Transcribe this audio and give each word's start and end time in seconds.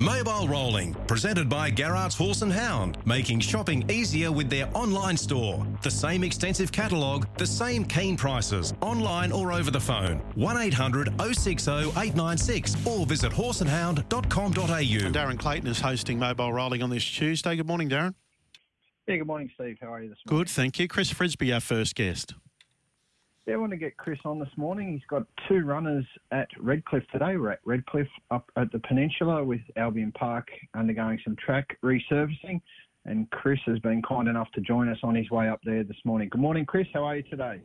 Mobile 0.00 0.48
Rolling, 0.48 0.94
presented 1.06 1.48
by 1.48 1.70
Garrard's 1.70 2.14
Horse 2.14 2.42
and 2.42 2.52
Hound, 2.52 2.98
making 3.06 3.40
shopping 3.40 3.88
easier 3.90 4.30
with 4.30 4.50
their 4.50 4.68
online 4.74 5.16
store. 5.16 5.66
The 5.82 5.90
same 5.90 6.22
extensive 6.24 6.70
catalogue, 6.70 7.26
the 7.38 7.46
same 7.46 7.84
keen 7.84 8.16
prices, 8.16 8.74
online 8.80 9.32
or 9.32 9.52
over 9.52 9.70
the 9.70 9.80
phone. 9.80 10.18
1800 10.34 11.20
060 11.20 11.72
896 11.72 12.86
or 12.86 13.06
visit 13.06 13.32
horseandhound.com.au. 13.32 15.12
Darren 15.12 15.38
Clayton 15.38 15.68
is 15.68 15.80
hosting 15.80 16.18
Mobile 16.18 16.52
Rolling 16.52 16.82
on 16.82 16.90
this 16.90 17.04
Tuesday. 17.04 17.56
Good 17.56 17.66
morning, 17.66 17.88
Darren. 17.88 18.14
Yeah, 19.06 19.16
good 19.16 19.26
morning, 19.26 19.50
Steve. 19.54 19.78
How 19.80 19.92
are 19.92 20.02
you 20.02 20.08
this 20.08 20.18
morning? 20.26 20.44
Good, 20.44 20.50
thank 20.50 20.78
you. 20.78 20.88
Chris 20.88 21.10
Frisby, 21.10 21.52
our 21.52 21.60
first 21.60 21.94
guest. 21.94 22.34
Yeah, 23.46 23.54
I 23.54 23.58
want 23.58 23.70
to 23.70 23.76
get 23.76 23.96
Chris 23.96 24.18
on 24.24 24.40
this 24.40 24.48
morning. 24.56 24.90
He's 24.90 25.06
got 25.08 25.24
two 25.48 25.64
runners 25.64 26.04
at 26.32 26.48
Redcliffe 26.58 27.06
today. 27.12 27.36
We're 27.36 27.52
at 27.52 27.60
Redcliffe 27.64 28.08
up 28.32 28.50
at 28.56 28.72
the 28.72 28.80
peninsula 28.80 29.44
with 29.44 29.60
Albion 29.76 30.10
Park 30.18 30.48
undergoing 30.74 31.20
some 31.22 31.36
track 31.36 31.78
resurfacing. 31.80 32.60
And 33.04 33.30
Chris 33.30 33.60
has 33.66 33.78
been 33.78 34.02
kind 34.02 34.26
enough 34.26 34.48
to 34.56 34.60
join 34.62 34.88
us 34.88 34.98
on 35.04 35.14
his 35.14 35.30
way 35.30 35.48
up 35.48 35.60
there 35.64 35.84
this 35.84 35.96
morning. 36.04 36.28
Good 36.28 36.40
morning, 36.40 36.66
Chris. 36.66 36.88
How 36.92 37.04
are 37.04 37.18
you 37.18 37.22
today? 37.22 37.60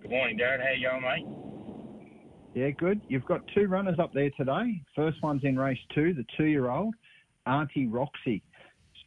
Good 0.00 0.10
morning, 0.10 0.38
Darren. 0.38 0.62
How 0.64 0.72
you 0.72 0.88
going, 0.88 1.02
mate? 1.02 2.58
Yeah, 2.58 2.70
good. 2.70 3.02
You've 3.08 3.26
got 3.26 3.42
two 3.54 3.66
runners 3.66 3.98
up 3.98 4.14
there 4.14 4.30
today. 4.38 4.80
First 4.96 5.22
one's 5.22 5.44
in 5.44 5.58
race 5.58 5.78
two, 5.94 6.14
the 6.14 6.24
two-year-old, 6.38 6.94
Auntie 7.44 7.88
Roxy 7.88 8.42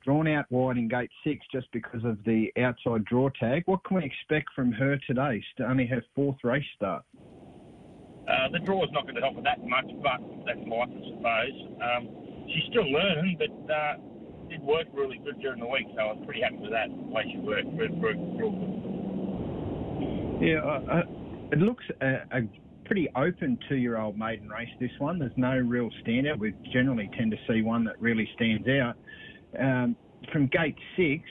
drawn 0.03 0.27
out 0.27 0.45
wide 0.49 0.77
in 0.77 0.87
gate 0.87 1.11
six 1.23 1.45
just 1.51 1.71
because 1.71 2.03
of 2.03 2.17
the 2.25 2.51
outside 2.57 3.05
draw 3.05 3.29
tag. 3.39 3.63
What 3.65 3.83
can 3.83 3.97
we 3.97 4.03
expect 4.05 4.49
from 4.55 4.71
her 4.73 4.97
today? 5.07 5.43
Only 5.59 5.85
her 5.87 6.03
fourth 6.15 6.37
race 6.43 6.65
start. 6.75 7.03
Uh, 7.15 8.49
the 8.51 8.59
draw 8.59 8.83
is 8.83 8.89
not 8.93 9.03
going 9.03 9.15
to 9.15 9.21
help 9.21 9.35
her 9.35 9.41
that 9.41 9.59
much, 9.65 9.85
but 10.03 10.21
that's 10.45 10.59
life, 10.67 10.89
I 10.89 11.01
suppose. 11.09 11.57
Um, 11.81 12.07
she's 12.47 12.63
still 12.69 12.89
learning, 12.89 13.37
but 13.39 13.73
uh, 13.73 13.97
did 14.49 14.61
work 14.61 14.87
really 14.93 15.19
good 15.23 15.39
during 15.41 15.59
the 15.59 15.67
week, 15.67 15.87
so 15.95 16.01
I 16.01 16.13
was 16.13 16.23
pretty 16.25 16.41
happy 16.41 16.57
with 16.57 16.71
that, 16.71 16.89
the 16.89 17.11
way 17.11 17.23
she 17.31 17.39
worked. 17.39 17.67
Real, 17.73 17.89
real 17.97 18.51
good. 18.51 18.77
Yeah, 20.41 20.61
uh, 20.61 20.81
uh, 20.91 21.05
it 21.51 21.59
looks 21.59 21.83
a, 22.01 22.23
a 22.31 22.41
pretty 22.85 23.07
open 23.15 23.57
two-year-old 23.69 24.17
maiden 24.17 24.49
race, 24.49 24.69
this 24.79 24.91
one. 24.99 25.17
There's 25.19 25.31
no 25.37 25.57
real 25.57 25.89
standout. 26.05 26.39
We 26.39 26.53
generally 26.73 27.09
tend 27.17 27.31
to 27.31 27.37
see 27.47 27.61
one 27.61 27.83
that 27.85 27.99
really 28.01 28.29
stands 28.35 28.67
out 28.67 28.95
um, 29.59 29.95
from 30.31 30.47
gate 30.47 30.77
six, 30.95 31.23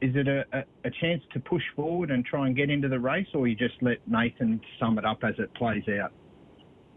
is 0.00 0.14
it 0.14 0.28
a, 0.28 0.44
a, 0.52 0.62
a, 0.84 0.90
chance 1.00 1.22
to 1.32 1.40
push 1.40 1.62
forward 1.74 2.10
and 2.10 2.24
try 2.24 2.46
and 2.46 2.54
get 2.54 2.70
into 2.70 2.88
the 2.88 2.98
race, 2.98 3.26
or 3.34 3.48
you 3.48 3.56
just 3.56 3.74
let 3.82 3.98
Nathan 4.06 4.60
sum 4.78 4.98
it 4.98 5.04
up 5.04 5.24
as 5.24 5.34
it 5.38 5.52
plays 5.54 5.82
out? 6.00 6.12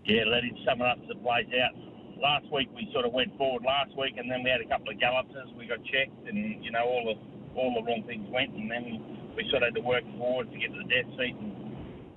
Yeah, 0.06 0.24
let 0.30 0.44
him 0.44 0.56
sum 0.66 0.82
it 0.82 0.88
up 0.88 0.98
as 1.04 1.10
it 1.10 1.22
plays 1.24 1.50
out. 1.58 1.74
Last 2.22 2.46
week 2.54 2.70
we 2.76 2.88
sort 2.94 3.06
of 3.06 3.14
went 3.14 3.36
forward 3.38 3.64
last 3.66 3.98
week, 3.98 4.18
and 4.18 4.30
then 4.30 4.44
we 4.44 4.50
had 4.50 4.62
a 4.62 4.70
couple 4.70 4.94
of 4.94 5.00
gallops 5.00 5.34
as 5.34 5.50
we 5.58 5.66
got 5.66 5.82
checked, 5.90 6.14
and 6.30 6.64
you 6.64 6.70
know 6.70 6.86
all 6.86 7.06
the 7.10 7.18
all 7.58 7.74
the 7.74 7.84
wrong 7.84 8.04
things 8.06 8.30
went, 8.30 8.54
and 8.54 8.70
then 8.70 9.34
we 9.36 9.44
sort 9.50 9.64
of 9.64 9.74
had 9.74 9.76
to 9.76 9.82
work 9.82 10.06
forward 10.18 10.52
to 10.52 10.58
get 10.58 10.70
to 10.70 10.78
the 10.78 10.90
death 10.90 11.10
seat. 11.18 11.34
And 11.34 11.52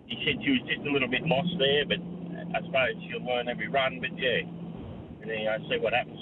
he 0.07 0.21
said 0.21 0.37
she 0.45 0.53
was 0.53 0.63
just 0.69 0.85
a 0.85 0.93
little 0.93 1.09
bit 1.09 1.25
lost 1.25 1.57
there, 1.57 1.89
but 1.89 2.01
I 2.53 2.61
suppose 2.61 2.93
she'll 3.09 3.25
learn 3.25 3.49
every 3.49 3.69
run. 3.69 4.05
But 4.05 4.13
yeah, 4.21 4.45
and 5.25 5.27
then 5.33 5.49
I 5.49 5.57
see 5.65 5.81
what 5.81 5.97
happens. 5.97 6.21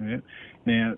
Yeah. 0.00 0.24
Now, 0.66 0.94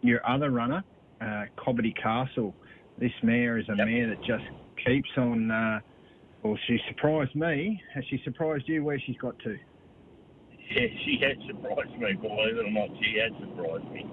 your 0.00 0.26
other 0.28 0.50
runner, 0.50 0.84
uh, 1.20 1.44
Cobbity 1.56 1.94
Castle, 2.00 2.54
this 2.98 3.12
mare 3.22 3.58
is 3.58 3.68
a 3.68 3.76
yep. 3.76 3.86
mare 3.86 4.08
that 4.08 4.22
just 4.24 4.44
keeps 4.84 5.10
on. 5.16 5.50
Uh, 5.50 5.80
well, 6.42 6.58
she 6.66 6.78
surprised 6.88 7.34
me. 7.34 7.82
Has 7.94 8.04
she 8.08 8.20
surprised 8.24 8.68
you 8.68 8.84
where 8.84 9.00
she's 9.04 9.18
got 9.18 9.38
to? 9.40 9.58
Yeah, 10.70 10.86
she 11.04 11.18
has 11.22 11.36
surprised 11.46 11.98
me, 11.98 12.12
believe 12.14 12.56
it 12.56 12.66
or 12.66 12.70
not. 12.70 12.90
She 13.02 13.18
has 13.18 13.32
surprised 13.40 13.90
me. 13.90 14.04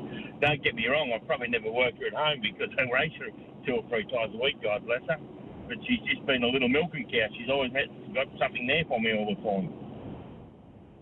Don't 0.42 0.64
get 0.64 0.74
me 0.74 0.88
wrong, 0.88 1.12
I 1.14 1.20
probably 1.20 1.50
never 1.50 1.70
worked 1.70 2.00
her 2.00 2.08
at 2.08 2.14
home 2.14 2.42
because 2.42 2.74
I 2.80 2.90
race 2.92 3.12
her 3.20 3.30
two 3.66 3.74
or 3.74 3.84
three 3.90 4.06
times 4.10 4.34
a 4.34 4.42
week, 4.42 4.62
God 4.64 4.86
bless 4.86 5.02
her. 5.10 5.18
But 5.68 5.78
she's 5.88 6.00
just 6.08 6.26
been 6.26 6.44
a 6.44 6.48
little 6.48 6.70
milking 6.70 7.10
cow. 7.12 7.28
She's 7.38 7.50
always 7.50 7.72
had, 7.74 7.90
got 8.14 8.28
something 8.40 8.68
there 8.68 8.84
for 8.88 9.00
me 9.00 9.14
all 9.14 9.28
the 9.28 9.42
time. 9.42 9.74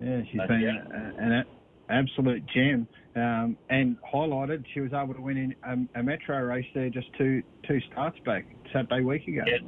Yeah, 0.02 0.22
she's 0.32 0.40
has 0.40 0.50
been 0.50 0.64
a, 0.66 1.22
an 1.22 1.46
absolute 1.90 2.44
gem. 2.54 2.88
Um, 3.16 3.58
and 3.70 3.98
highlighted, 4.02 4.66
she 4.74 4.82
was 4.82 4.92
able 4.92 5.14
to 5.14 5.22
win 5.22 5.38
in 5.38 5.56
a, 5.62 6.00
a, 6.00 6.04
metro 6.04 6.42
race 6.42 6.66
there 6.74 6.90
just 6.90 7.06
two 7.16 7.44
two 7.68 7.78
starts 7.92 8.18
back 8.26 8.42
Saturday 8.74 9.06
week 9.06 9.28
ago. 9.28 9.46
Yeah, 9.46 9.62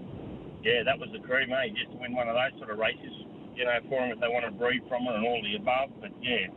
yeah, 0.66 0.82
that 0.82 0.98
was 0.98 1.10
the 1.14 1.22
crew, 1.22 1.46
mate. 1.46 1.78
Just 1.78 1.94
to 1.94 1.98
win 2.02 2.18
one 2.18 2.28
of 2.28 2.34
those 2.34 2.58
sort 2.58 2.74
of 2.74 2.82
races, 2.82 3.14
you 3.54 3.66
know, 3.66 3.78
for 3.86 4.02
them 4.02 4.18
if 4.18 4.20
they 4.20 4.34
want 4.34 4.50
to 4.50 4.52
breed 4.58 4.82
from 4.90 5.06
her 5.06 5.14
and 5.14 5.22
all 5.22 5.38
the 5.46 5.62
above. 5.62 5.94
But 6.02 6.10
yeah, 6.26 6.50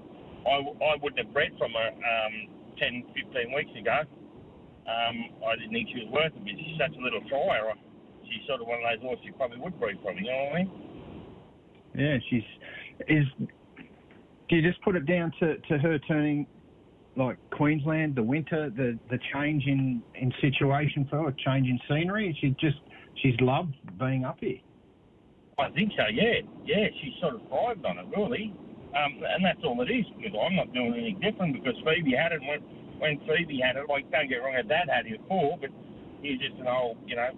I, 0.49 0.65
I 0.65 0.97
wouldn't 0.97 1.21
have 1.21 1.33
bred 1.37 1.53
from 1.61 1.77
her 1.77 1.91
um, 1.93 2.35
10, 2.81 3.05
15 3.13 3.53
weeks 3.53 3.75
ago. 3.77 4.09
Um, 4.89 5.45
I 5.45 5.61
didn't 5.61 5.77
think 5.77 5.93
she 5.93 6.09
was 6.09 6.09
worth 6.09 6.33
it, 6.33 6.41
but 6.41 6.57
she's 6.57 6.81
such 6.81 6.97
a 6.97 7.03
little 7.05 7.21
flyer. 7.29 7.77
She's 8.25 8.41
sort 8.49 8.65
of 8.65 8.67
one 8.67 8.81
of 8.81 8.89
those 8.89 9.05
horses 9.05 9.29
you 9.29 9.37
probably 9.37 9.61
would 9.61 9.77
breed 9.77 10.01
from. 10.01 10.17
You 10.17 10.33
know 10.33 10.41
what 10.49 10.57
I 10.57 10.59
mean? 10.65 10.69
Yeah, 11.93 12.17
she's 12.33 12.49
is 13.13 13.29
do 14.49 14.57
you 14.57 14.63
just 14.63 14.83
put 14.83 14.97
it 14.97 15.07
down 15.07 15.33
to, 15.41 15.57
to 15.57 15.79
her 15.79 15.99
turning 16.01 16.47
like 17.17 17.37
Queensland, 17.51 18.15
the 18.15 18.23
winter, 18.23 18.71
the, 18.71 18.99
the 19.11 19.19
change 19.35 19.65
in, 19.67 20.03
in 20.15 20.33
situation 20.41 21.07
for 21.11 21.25
her, 21.25 21.35
change 21.45 21.67
in 21.67 21.79
scenery? 21.89 22.37
She 22.41 22.51
just 22.61 22.79
she's 23.23 23.35
loved 23.41 23.75
being 23.99 24.25
up 24.25 24.39
here. 24.41 24.59
I 25.59 25.71
think 25.71 25.93
so. 25.97 26.05
Yeah, 26.13 26.47
yeah. 26.65 26.87
She 27.03 27.15
sort 27.21 27.35
of 27.35 27.43
thrived 27.49 27.85
on 27.85 27.99
it 27.99 28.07
really, 28.17 28.55
um, 28.95 29.21
and 29.27 29.45
that's 29.45 29.59
all 29.65 29.81
it 29.83 29.91
is. 29.91 30.07
Because 30.17 30.39
I'm 30.39 30.55
not 30.55 30.73
doing 30.73 30.95
anything 30.95 31.21
different. 31.21 31.53
Because 31.55 31.75
Phoebe 31.85 32.15
had 32.15 32.33
it 32.33 32.41
when 32.41 32.63
when 33.03 33.19
Phoebe 33.27 33.59
had 33.59 33.77
it. 33.77 33.89
Like 33.89 34.11
don't 34.11 34.29
get 34.29 34.39
wrong, 34.39 34.55
her 34.55 34.63
dad 34.63 34.87
had 34.89 35.07
it 35.07 35.21
before, 35.21 35.59
but 35.61 35.71
he's 36.23 36.39
just 36.39 36.55
an 36.63 36.69
old, 36.69 36.99
you 37.07 37.17
know, 37.17 37.31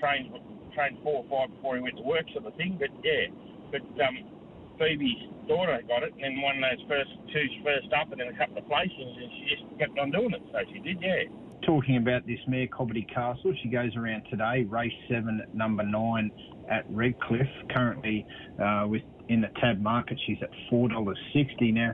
trained 0.00 0.32
trained 0.74 0.98
four 1.04 1.22
or 1.22 1.26
five 1.28 1.54
before 1.54 1.76
he 1.76 1.82
went 1.82 1.96
to 1.96 2.02
work 2.02 2.24
sort 2.32 2.46
of 2.46 2.54
thing. 2.56 2.80
But 2.80 2.88
yeah, 3.04 3.28
but 3.70 3.84
um, 4.00 4.39
Phoebe's 4.80 5.28
daughter 5.46 5.78
got 5.86 6.02
it, 6.02 6.14
and 6.16 6.40
won 6.40 6.56
those 6.60 6.80
first 6.88 7.10
two 7.32 7.46
first 7.62 7.92
up, 7.92 8.10
and 8.12 8.20
then 8.20 8.28
a 8.28 8.38
couple 8.38 8.56
of 8.56 8.66
places, 8.66 8.96
and 8.96 9.30
she 9.36 9.54
just 9.54 9.78
kept 9.78 9.98
on 9.98 10.10
doing 10.10 10.32
it. 10.32 10.40
So 10.50 10.58
she 10.72 10.80
did, 10.80 10.96
yeah. 11.02 11.28
Talking 11.66 11.98
about 11.98 12.26
this 12.26 12.38
mare, 12.48 12.66
Cobbity 12.66 13.06
Castle, 13.12 13.52
she 13.62 13.68
goes 13.68 13.94
around 13.94 14.22
today, 14.30 14.64
race 14.64 14.92
seven, 15.10 15.40
at 15.42 15.54
number 15.54 15.82
nine 15.82 16.30
at 16.70 16.86
Redcliffe. 16.88 17.68
Currently, 17.76 18.26
uh, 18.58 18.86
with 18.88 19.02
in 19.28 19.42
the 19.42 19.48
tab 19.60 19.80
market, 19.82 20.18
she's 20.26 20.38
at 20.40 20.48
four 20.70 20.88
dollars 20.88 21.18
sixty. 21.34 21.70
Now, 21.70 21.92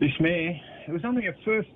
this 0.00 0.12
mare, 0.18 0.58
it 0.88 0.92
was 0.92 1.02
only 1.04 1.26
her 1.26 1.36
first 1.44 1.68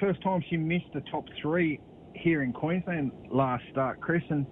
first 0.00 0.22
time 0.22 0.42
she 0.48 0.56
missed 0.56 0.92
the 0.94 1.02
top 1.10 1.24
three 1.42 1.78
here 2.14 2.42
in 2.42 2.52
Queensland 2.52 3.12
last 3.30 3.64
start, 3.70 4.00
Chris, 4.00 4.22
and 4.30 4.46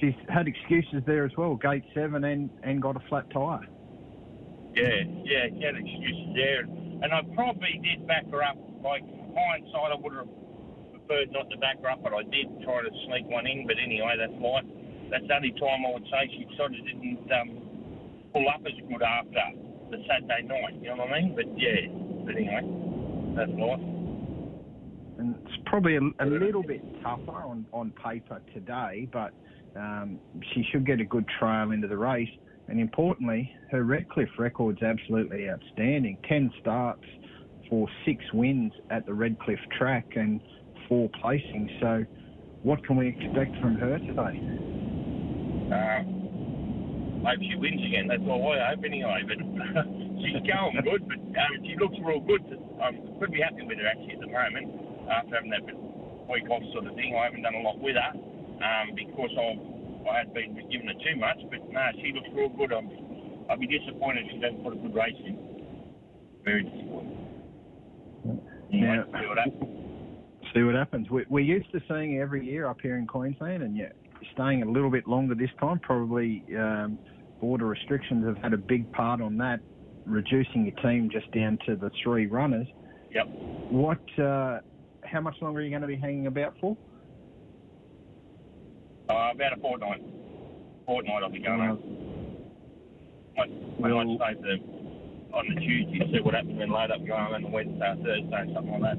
she's 0.00 0.14
had 0.28 0.46
excuses 0.46 1.02
there 1.06 1.24
as 1.24 1.32
well. 1.36 1.56
Gate 1.56 1.84
seven 1.92 2.22
and 2.22 2.48
and 2.62 2.80
got 2.80 2.94
a 2.94 3.00
flat 3.08 3.28
tyre. 3.32 3.66
Yeah, 4.74 5.02
yeah, 5.24 5.44
he 5.50 5.62
had 5.64 5.74
excuses 5.74 6.30
there. 6.34 6.62
And 7.02 7.10
I 7.12 7.22
probably 7.34 7.80
did 7.82 8.06
back 8.06 8.30
her 8.30 8.42
up. 8.42 8.56
Like, 8.84 9.02
hindsight, 9.02 9.92
I 9.92 9.98
would 9.98 10.14
have 10.14 10.30
preferred 10.92 11.32
not 11.32 11.50
to 11.50 11.58
back 11.58 11.80
her 11.82 11.90
up, 11.90 12.02
but 12.02 12.12
I 12.12 12.22
did 12.22 12.46
try 12.62 12.82
to 12.82 12.90
sneak 13.06 13.26
one 13.26 13.46
in. 13.46 13.66
But 13.66 13.76
anyway, 13.82 14.14
that's 14.18 14.36
life. 14.40 14.68
That's 15.10 15.26
the 15.26 15.34
only 15.34 15.52
time 15.58 15.82
I 15.86 15.90
would 15.92 16.06
say 16.06 16.30
she 16.30 16.46
sort 16.56 16.70
of 16.70 16.80
didn't 16.86 17.26
um, 17.32 17.50
pull 18.32 18.46
up 18.48 18.62
as 18.62 18.78
good 18.86 19.02
after 19.02 19.42
the 19.90 19.98
Saturday 20.06 20.46
night. 20.46 20.78
You 20.80 20.94
know 20.94 21.02
what 21.02 21.10
I 21.10 21.20
mean? 21.20 21.34
But 21.34 21.50
yeah, 21.58 21.90
but 22.24 22.36
anyway, 22.36 22.62
that's 23.34 23.50
life. 23.58 23.82
And 25.18 25.34
it's 25.44 25.58
probably 25.66 25.96
a, 25.96 26.00
a 26.20 26.26
little 26.26 26.62
bit 26.62 26.80
tougher 27.02 27.42
on, 27.42 27.66
on 27.72 27.92
paper 28.02 28.40
today, 28.54 29.08
but 29.12 29.34
um, 29.76 30.18
she 30.54 30.64
should 30.70 30.86
get 30.86 31.00
a 31.00 31.04
good 31.04 31.26
trail 31.38 31.72
into 31.72 31.88
the 31.88 31.96
race. 31.96 32.30
And 32.70 32.78
importantly, 32.78 33.52
her 33.72 33.82
Redcliffe 33.82 34.38
record's 34.38 34.80
absolutely 34.80 35.50
outstanding. 35.50 36.16
10 36.28 36.52
starts 36.60 37.02
for 37.68 37.88
six 38.06 38.22
wins 38.32 38.72
at 38.90 39.04
the 39.06 39.12
Redcliffe 39.12 39.58
track 39.76 40.06
and 40.14 40.40
four 40.88 41.10
placings. 41.22 41.68
So, 41.80 42.04
what 42.62 42.86
can 42.86 42.96
we 42.96 43.08
expect 43.08 43.58
from 43.60 43.74
her 43.74 43.98
today? 43.98 44.38
Uh, 45.66 46.06
hope 47.26 47.42
she 47.42 47.58
wins 47.58 47.82
again. 47.82 48.06
That's 48.06 48.22
all 48.30 48.52
I 48.54 48.70
hope 48.70 48.84
anyway. 48.86 49.18
But 49.26 49.38
she's 50.22 50.38
going 50.46 50.78
good, 50.86 51.02
but 51.10 51.18
um, 51.18 51.52
she 51.66 51.74
looks 51.74 51.96
real 52.06 52.20
good. 52.20 52.42
I'm 52.78 53.18
pretty 53.18 53.42
happy 53.42 53.66
with 53.66 53.78
her 53.78 53.86
actually 53.86 54.14
at 54.14 54.20
the 54.20 54.30
moment 54.30 55.10
after 55.10 55.34
having 55.34 55.50
that 55.50 55.66
week 56.30 56.46
off 56.46 56.62
sort 56.70 56.86
of 56.86 56.94
thing. 56.94 57.18
I 57.18 57.24
haven't 57.24 57.42
done 57.42 57.54
a 57.54 57.62
lot 57.66 57.82
with 57.82 57.96
her 57.98 58.12
um, 58.14 58.94
because 58.94 59.34
of 59.34 59.69
I 60.08 60.18
had 60.18 60.32
been 60.34 60.54
giving 60.70 60.86
her 60.86 60.94
too 60.94 61.18
much, 61.18 61.38
but 61.50 61.60
no, 61.70 61.80
she 62.00 62.12
looks 62.12 62.28
real 62.34 62.48
good. 62.50 62.72
I'm, 62.72 62.88
I'll 63.50 63.58
be 63.58 63.66
disappointed 63.66 64.26
if 64.26 64.32
she 64.32 64.38
doesn't 64.38 64.62
put 64.62 64.72
a 64.72 64.76
good 64.76 64.94
race 64.94 65.14
in. 65.26 65.36
Very 66.44 66.62
disappointed. 66.62 67.18
Yeah. 68.70 69.04
See 69.04 69.26
what 69.26 69.38
happens. 69.38 69.64
See 70.54 70.62
what 70.62 70.74
happens. 70.74 71.10
We, 71.10 71.24
we're 71.28 71.40
used 71.40 71.70
to 71.72 71.80
seeing 71.88 72.18
every 72.18 72.44
year 72.44 72.66
up 72.66 72.80
here 72.80 72.96
in 72.96 73.06
Queensland, 73.06 73.62
and 73.62 73.76
yet 73.76 73.96
staying 74.34 74.62
a 74.62 74.70
little 74.70 74.90
bit 74.90 75.06
longer 75.08 75.34
this 75.34 75.50
time. 75.58 75.78
Probably 75.80 76.44
um, 76.56 76.98
border 77.40 77.66
restrictions 77.66 78.24
have 78.26 78.38
had 78.38 78.52
a 78.52 78.58
big 78.58 78.90
part 78.92 79.20
on 79.20 79.36
that. 79.38 79.60
reducing 80.06 80.66
your 80.66 80.74
team 80.82 81.08
just 81.10 81.30
down 81.32 81.58
to 81.66 81.76
the 81.76 81.90
three 82.02 82.26
runners. 82.26 82.66
Yep. 83.12 83.26
What? 83.70 84.18
Uh, 84.18 84.58
how 85.04 85.20
much 85.20 85.36
longer 85.40 85.60
are 85.60 85.62
you 85.62 85.70
going 85.70 85.82
to 85.82 85.88
be 85.88 85.96
hanging 85.96 86.26
about 86.26 86.54
for? 86.60 86.76
Uh, 89.10 89.32
about 89.34 89.52
a 89.52 89.60
fortnight. 89.60 90.02
Fortnight 90.86 91.22
I'll 91.24 91.30
be 91.30 91.40
going 91.40 91.58
home. 91.60 91.82
I, 93.36 93.42
I 93.42 93.46
well- 93.92 94.04
might 94.04 94.36
stay 94.38 94.40
the, 94.42 95.34
on 95.36 95.46
the 95.48 95.60
Tuesday, 95.60 95.98
to 95.98 96.12
see 96.12 96.20
what 96.20 96.34
happens, 96.34 96.58
then 96.58 96.70
load 96.70 96.90
up, 96.90 97.04
go 97.06 97.16
home 97.16 97.34
on 97.34 97.42
the 97.42 97.48
Wednesday, 97.48 97.94
Thursday, 98.04 98.52
something 98.54 98.80
like 98.80 98.82
that. 98.82 98.98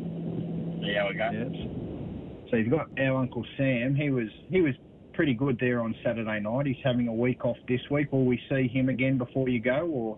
See 0.83 0.93
how 0.95 1.07
we 1.09 1.15
go. 1.15 1.29
Yes. 1.31 2.49
So 2.49 2.57
you've 2.57 2.71
got 2.71 2.87
our 2.99 3.17
Uncle 3.21 3.45
Sam. 3.57 3.95
He 3.95 4.09
was 4.09 4.27
he 4.49 4.61
was 4.61 4.73
pretty 5.13 5.33
good 5.33 5.57
there 5.59 5.81
on 5.81 5.95
Saturday 6.03 6.39
night. 6.39 6.65
He's 6.65 6.75
having 6.83 7.07
a 7.07 7.13
week 7.13 7.45
off 7.45 7.57
this 7.67 7.81
week. 7.89 8.11
Will 8.11 8.25
we 8.25 8.39
see 8.49 8.67
him 8.67 8.89
again 8.89 9.17
before 9.17 9.47
you 9.49 9.59
go, 9.61 9.87
or 9.87 10.17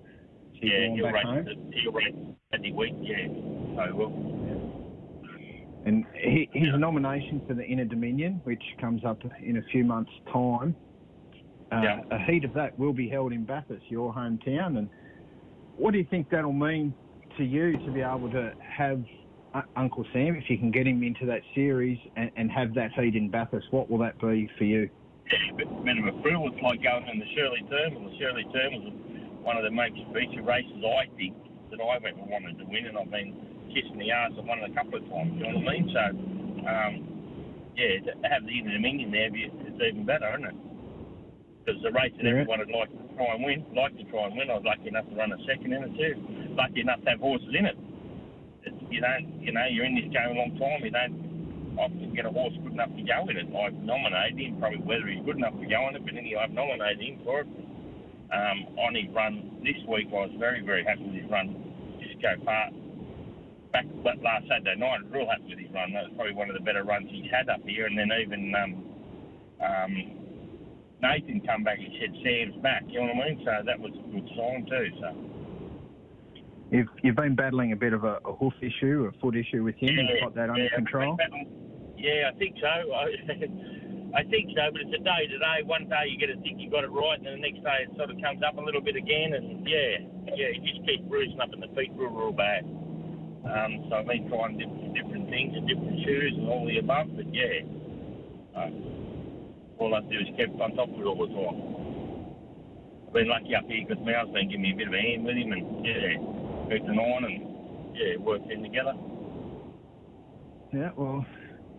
is 0.55 0.59
he 0.61 0.67
Yeah, 0.69 0.87
going 0.87 0.95
he'll 0.95 1.05
back 1.05 1.13
race, 1.15 1.25
home? 1.25 1.47
it- 1.47 1.57
he'll 1.81 1.91
race 1.91 2.15
every 2.53 2.71
week, 2.73 2.93
yeah. 3.01 3.27
So 3.75 3.95
we'll, 3.95 4.09
And 5.85 6.05
he, 6.15 6.49
his 6.53 6.69
nomination 6.77 7.41
for 7.47 7.53
the 7.53 7.63
Inter 7.63 7.85
Dominion, 7.85 8.39
which 8.45 8.63
comes 8.79 9.03
up 9.03 9.19
in 9.41 9.57
a 9.57 9.61
few 9.63 9.83
months' 9.83 10.11
time, 10.31 10.75
uh, 11.71 11.81
Yeah. 11.83 12.01
a 12.11 12.19
heat 12.19 12.45
of 12.45 12.53
that 12.53 12.77
will 12.79 12.93
be 12.93 13.09
held 13.09 13.33
in 13.33 13.43
Bathurst, 13.43 13.83
your 13.89 14.13
hometown. 14.13 14.77
And 14.77 14.89
what 15.75 15.91
do 15.91 15.97
you 15.97 16.05
think 16.09 16.29
that'll 16.29 16.53
mean 16.53 16.93
to 17.37 17.43
you 17.43 17.73
to 17.73 17.91
be 17.91 18.01
able 18.01 18.29
to 18.31 18.53
have 18.61 19.03
uh, 19.53 19.61
Uncle 19.75 20.05
Sam, 20.13 20.35
if 20.35 20.49
you 20.49 20.57
can 20.57 20.71
get 20.71 20.87
him 20.87 21.03
into 21.03 21.25
that 21.27 21.41
series 21.53 21.99
and, 22.15 22.31
and 22.37 22.49
have 22.51 22.73
that 22.75 22.91
heat 22.93 23.15
in 23.15 23.29
Bathurst? 23.29 23.67
What 23.71 23.89
will 23.89 23.99
that 23.99 24.19
be 24.19 24.49
for 24.57 24.63
you? 24.63 24.89
yeah, 25.31 25.51
a 25.51 25.55
bit, 25.55 25.67
bit 25.85 25.97
of 25.97 26.05
a 26.05 26.21
thrill. 26.21 26.47
It's 26.47 26.61
like 26.61 26.81
going 26.83 27.07
in 27.07 27.19
the 27.19 27.25
Shirley 27.35 27.63
Terminal. 27.69 28.09
The 28.09 28.17
Shirley 28.17 28.45
Terminal 28.53 28.91
was 28.91 28.93
one 29.43 29.57
of 29.57 29.63
the 29.63 29.71
most 29.71 29.93
feature 30.13 30.41
races, 30.43 30.83
I 30.83 31.05
think, 31.17 31.35
that 31.71 31.79
I've 31.81 32.03
ever 32.03 32.23
wanted 32.23 32.57
to 32.59 32.65
win, 32.65 32.87
and 32.87 32.97
I've 32.97 33.11
been 33.11 33.35
kissing 33.73 33.97
the 33.97 34.11
arse 34.11 34.33
of 34.37 34.45
one 34.45 34.61
a 34.63 34.69
couple 34.71 35.01
of 35.01 35.03
times. 35.09 35.33
You 35.35 35.49
know 35.49 35.59
what 35.59 35.67
I 35.67 35.73
mean? 35.73 35.85
So, 35.91 36.03
um, 36.69 36.93
yeah, 37.75 37.99
to 38.05 38.27
have 38.29 38.45
the 38.45 38.53
Inter 38.53 38.77
Dominion 38.77 39.11
there, 39.11 39.29
it's 39.33 39.81
even 39.81 40.05
better, 40.05 40.29
isn't 40.37 40.45
it? 40.53 40.57
Because 41.65 41.81
the 41.81 41.91
race 41.91 42.13
that 42.17 42.23
Yeah. 42.23 42.45
everyone 42.45 42.59
would 42.59 42.71
like 42.71 42.91
to 42.91 43.03
try 43.17 43.33
and 43.33 43.43
win, 43.43 43.65
like 43.73 43.97
to 43.97 44.03
try 44.11 44.27
and 44.27 44.37
win. 44.37 44.49
I 44.51 44.55
was 44.61 44.63
lucky 44.63 44.87
enough 44.87 45.09
to 45.09 45.15
run 45.15 45.31
a 45.31 45.39
second 45.45 45.73
in 45.73 45.83
it 45.83 45.93
too. 45.97 46.13
Lucky 46.53 46.81
enough 46.81 47.01
to 47.03 47.09
have 47.11 47.19
horses 47.19 47.53
in 47.55 47.65
it. 47.65 47.77
It's, 48.63 48.75
you 48.91 49.01
don't, 49.01 49.41
you 49.41 49.51
know, 49.51 49.65
you're 49.65 49.85
in 49.85 49.95
this 49.95 50.11
game 50.11 50.31
a 50.31 50.37
long 50.37 50.55
time. 50.59 50.83
You 50.83 50.91
don't 50.91 51.75
often 51.79 52.13
get 52.13 52.25
a 52.25 52.31
horse 52.31 52.53
good 52.61 52.73
enough 52.73 52.93
to 52.95 53.01
go 53.01 53.25
in 53.29 53.37
it. 53.37 53.47
I've 53.55 53.73
nominated 53.81 54.39
him, 54.39 54.59
probably 54.59 54.79
whether 54.79 55.07
he's 55.07 55.23
good 55.25 55.37
enough 55.37 55.57
to 55.59 55.65
go 55.65 55.89
in 55.89 55.95
it, 55.95 56.05
but 56.05 56.13
anyway, 56.15 56.41
I've 56.43 56.51
nominated 56.51 57.01
him 57.01 57.19
for 57.23 57.41
it. 57.41 57.47
Um, 58.31 58.77
on 58.77 58.95
his 58.95 59.09
run 59.13 59.61
this 59.63 59.77
week, 59.87 60.07
I 60.09 60.25
was 60.25 60.31
very, 60.37 60.61
very 60.61 60.83
happy 60.83 61.03
with 61.03 61.21
his 61.21 61.29
run. 61.29 61.53
Just 62.01 62.21
go 62.21 62.33
far. 62.45 62.69
Back 63.73 63.85
last 64.05 64.45
Saturday 64.47 64.77
night, 64.77 65.01
real 65.09 65.25
happy 65.25 65.49
with 65.49 65.59
his 65.59 65.73
run. 65.73 65.91
That 65.93 66.05
was 66.05 66.13
probably 66.15 66.35
one 66.37 66.49
of 66.49 66.53
the 66.53 66.61
better 66.61 66.83
runs 66.83 67.09
he's 67.09 67.25
had 67.33 67.49
up 67.49 67.65
here. 67.65 67.87
And 67.89 67.97
then 67.97 68.09
even 68.13 68.53
um, 68.53 68.71
um, 69.57 69.93
Nathan 71.01 71.41
come 71.41 71.63
back 71.65 71.79
and 71.81 71.89
said 71.97 72.13
Sam's 72.21 72.61
back. 72.61 72.83
You 72.87 73.01
know 73.01 73.17
what 73.17 73.25
I 73.25 73.29
mean? 73.33 73.41
So 73.41 73.51
that 73.65 73.79
was 73.79 73.91
a 73.97 74.05
good 74.13 74.29
sign 74.37 74.69
too. 74.69 74.87
So. 75.01 75.09
You've, 76.69 76.93
you've 77.01 77.15
been 77.15 77.35
battling 77.35 77.73
a 77.73 77.75
bit 77.75 77.93
of 77.93 78.03
a, 78.03 78.21
a 78.25 78.33
hoof 78.33 78.53
issue, 78.61 79.09
a 79.09 79.13
foot 79.19 79.35
issue 79.35 79.63
with 79.63 79.75
him. 79.75 79.93
You've 79.93 80.21
got 80.21 80.35
that 80.35 80.49
under 80.49 80.63
yeah, 80.63 80.75
control. 80.75 81.17
Yeah, 81.97 82.29
I 82.33 82.37
think 82.37 82.55
so. 82.61 82.69
I, 82.93 83.09
I 84.13 84.21
think 84.29 84.53
so, 84.53 84.69
but 84.69 84.81
it's 84.81 84.93
a 84.93 85.01
day 85.01 85.25
to 85.25 85.37
day. 85.41 85.65
One 85.65 85.89
day 85.89 86.05
you 86.05 86.21
get 86.21 86.29
to 86.29 86.37
think 86.41 86.61
you 86.61 86.69
got 86.69 86.83
it 86.83 86.93
right, 86.93 87.17
and 87.17 87.25
then 87.25 87.41
the 87.41 87.45
next 87.49 87.65
day 87.65 87.89
it 87.89 87.97
sort 87.97 88.13
of 88.13 88.17
comes 88.21 88.45
up 88.45 88.57
a 88.57 88.61
little 88.61 88.81
bit 88.81 88.95
again, 88.95 89.33
and 89.33 89.65
yeah, 89.65 90.05
yeah, 90.37 90.53
you 90.53 90.61
just 90.61 90.85
keep 90.85 91.01
bruising 91.09 91.41
up 91.41 91.49
in 91.49 91.59
the 91.59 91.69
feet 91.73 91.89
real, 91.97 92.13
real 92.13 92.31
bad. 92.31 92.61
Um, 93.43 93.85
so 93.89 93.95
I've 93.97 94.07
been 94.07 94.29
trying 94.29 94.57
different, 94.57 94.95
different 94.95 95.29
things 95.29 95.53
and 95.55 95.67
different 95.67 95.99
shoes 96.05 96.33
and 96.37 96.47
all 96.47 96.65
the 96.65 96.77
above, 96.77 97.07
but 97.15 97.27
yeah, 97.33 97.59
uh, 98.55 98.69
all 99.79 99.93
I 99.95 100.01
do 100.01 100.19
is 100.19 100.27
keep 100.37 100.59
on 100.61 100.75
top 100.75 100.87
of 100.87 100.95
it 100.95 101.03
all 101.03 101.19
the 101.19 101.27
time. 101.27 101.83
I've 103.07 103.13
been 103.13 103.27
lucky 103.27 103.55
up 103.55 103.65
here 103.67 103.85
because 103.85 104.03
Mal's 104.05 104.31
been 104.31 104.47
giving 104.47 104.61
me 104.61 104.71
a 104.71 104.75
bit 104.75 104.87
of 104.87 104.93
a 104.93 105.01
hand 105.01 105.25
with 105.25 105.35
him, 105.35 105.51
and 105.51 105.85
yeah, 105.85 106.15
keeping 106.71 106.97
on 106.97 107.25
and 107.25 107.95
yeah, 107.95 108.15
working 108.17 108.63
together. 108.63 108.93
Yeah, 110.71 110.91
well, 110.95 111.25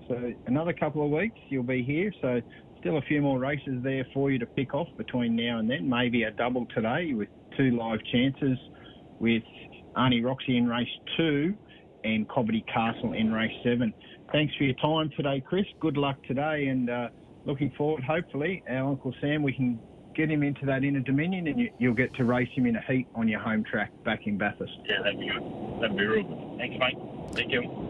so 0.06 0.32
another 0.46 0.72
couple 0.74 1.04
of 1.04 1.10
weeks 1.10 1.38
you'll 1.48 1.62
be 1.62 1.82
here. 1.82 2.12
So 2.20 2.40
still 2.78 2.98
a 2.98 3.02
few 3.02 3.22
more 3.22 3.38
races 3.38 3.82
there 3.82 4.06
for 4.12 4.30
you 4.30 4.38
to 4.38 4.46
pick 4.46 4.74
off 4.74 4.88
between 4.98 5.34
now 5.34 5.58
and 5.58 5.68
then. 5.68 5.88
Maybe 5.88 6.24
a 6.24 6.30
double 6.30 6.66
today 6.74 7.14
with 7.14 7.28
two 7.56 7.70
live 7.76 8.00
chances 8.12 8.58
with 9.18 9.42
Arnie 9.96 10.24
Roxy 10.24 10.56
in 10.56 10.66
race 10.66 10.88
two 11.16 11.54
and 12.04 12.28
Cobbity 12.28 12.66
Castle 12.66 13.12
in 13.12 13.32
race 13.32 13.52
seven. 13.62 13.94
Thanks 14.32 14.54
for 14.56 14.64
your 14.64 14.74
time 14.74 15.10
today, 15.16 15.42
Chris. 15.46 15.64
Good 15.80 15.96
luck 15.96 16.16
today 16.26 16.66
and 16.66 16.90
uh, 16.90 17.08
looking 17.44 17.70
forward, 17.76 18.02
hopefully, 18.04 18.62
our 18.68 18.88
Uncle 18.88 19.14
Sam, 19.20 19.42
we 19.42 19.52
can 19.52 19.78
get 20.14 20.30
him 20.30 20.42
into 20.42 20.64
that 20.66 20.84
Inter 20.84 21.00
Dominion 21.00 21.46
and 21.48 21.58
you, 21.58 21.70
you'll 21.78 21.94
get 21.94 22.14
to 22.14 22.24
race 22.24 22.48
him 22.54 22.66
in 22.66 22.76
a 22.76 22.82
heat 22.82 23.06
on 23.14 23.28
your 23.28 23.40
home 23.40 23.64
track 23.64 23.90
back 24.04 24.26
in 24.26 24.38
Bathurst. 24.38 24.72
Yeah, 24.84 25.02
that'd 25.02 25.18
be 25.18 25.28
good. 25.28 25.82
That'd 25.82 25.96
be 25.96 26.04
real 26.04 26.22
good. 26.24 26.58
Thanks, 26.58 26.76
mate. 26.78 26.96
Thank 27.32 27.52
you. 27.52 27.83